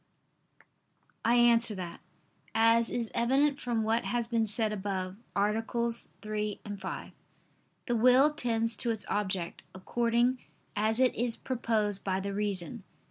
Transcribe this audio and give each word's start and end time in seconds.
I 1.23 1.35
answer 1.35 1.75
that, 1.75 1.99
As 2.55 2.89
is 2.89 3.11
evident 3.13 3.59
from 3.59 3.83
what 3.83 4.03
has 4.05 4.25
been 4.25 4.47
said 4.47 4.73
above 4.73 5.15
(AA. 5.35 5.61
3, 5.61 6.59
5), 6.79 7.11
the 7.85 7.95
will 7.95 8.33
tends 8.33 8.75
to 8.77 8.89
its 8.89 9.05
object, 9.09 9.61
according 9.75 10.39
as 10.75 10.99
it 10.99 11.13
is 11.13 11.37
proposed 11.37 12.03
by 12.03 12.19
the 12.19 12.33
reason. 12.33 12.81